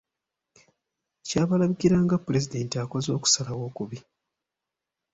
[1.27, 3.97] Kyabalabikira nga Pulezidenti akoze okusalawo okubi.